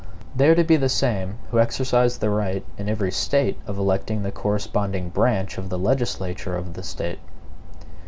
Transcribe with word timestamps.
They 0.35 0.49
are 0.49 0.55
to 0.55 0.63
be 0.63 0.77
the 0.77 0.89
same 0.89 1.37
who 1.51 1.59
exercise 1.59 2.17
the 2.17 2.31
right 2.31 2.65
in 2.75 2.89
every 2.89 3.11
State 3.11 3.59
of 3.67 3.77
electing 3.77 4.23
the 4.23 4.31
corresponding 4.31 5.09
branch 5.09 5.59
of 5.59 5.69
the 5.69 5.77
legislature 5.77 6.57
of 6.57 6.73
the 6.73 6.81
State. 6.81 7.19